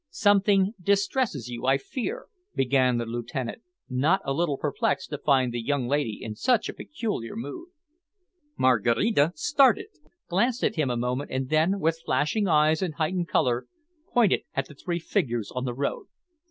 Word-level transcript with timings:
"Something 0.09 0.73
distresses 0.81 1.47
you, 1.47 1.67
I 1.67 1.77
fear," 1.77 2.25
began 2.55 2.97
the 2.97 3.05
lieutenant, 3.05 3.61
not 3.87 4.21
a 4.25 4.33
little 4.33 4.57
perplexed 4.57 5.11
to 5.11 5.19
find 5.19 5.53
the 5.53 5.61
young 5.61 5.87
lady 5.87 6.23
in 6.23 6.33
such 6.33 6.67
a 6.69 6.73
peculiar 6.73 7.35
mood. 7.35 7.67
Maraquita 8.57 9.31
started, 9.35 9.89
glanced 10.27 10.63
at 10.63 10.73
him 10.75 10.89
a 10.89 10.97
moment, 10.97 11.29
and 11.29 11.49
then, 11.49 11.79
with 11.79 12.01
flashing 12.03 12.47
eyes 12.47 12.81
and 12.81 12.95
heightened 12.95 13.27
colour, 13.27 13.67
pointed 14.11 14.41
at 14.55 14.67
the 14.67 14.73
three 14.73 14.97
figures 14.97 15.51
on 15.51 15.65
the 15.65 15.75
road. 15.75 16.07